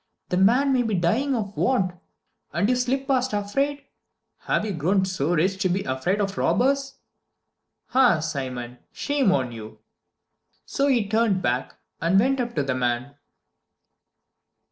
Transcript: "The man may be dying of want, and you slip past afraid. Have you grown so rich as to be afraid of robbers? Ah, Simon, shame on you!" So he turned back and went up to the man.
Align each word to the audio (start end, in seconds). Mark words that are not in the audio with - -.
"The 0.29 0.37
man 0.37 0.73
may 0.73 0.81
be 0.81 0.95
dying 0.95 1.35
of 1.35 1.55
want, 1.55 1.91
and 2.51 2.67
you 2.67 2.75
slip 2.75 3.07
past 3.07 3.33
afraid. 3.33 3.83
Have 4.45 4.65
you 4.65 4.71
grown 4.71 5.05
so 5.05 5.35
rich 5.35 5.53
as 5.57 5.61
to 5.61 5.69
be 5.69 5.83
afraid 5.83 6.19
of 6.19 6.39
robbers? 6.39 6.95
Ah, 7.93 8.19
Simon, 8.19 8.79
shame 8.91 9.31
on 9.31 9.51
you!" 9.51 9.77
So 10.65 10.87
he 10.87 11.07
turned 11.07 11.43
back 11.43 11.75
and 12.01 12.19
went 12.19 12.39
up 12.39 12.55
to 12.55 12.63
the 12.63 12.73
man. 12.73 13.13